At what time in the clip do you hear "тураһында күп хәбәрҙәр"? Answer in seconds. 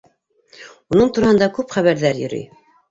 1.19-2.25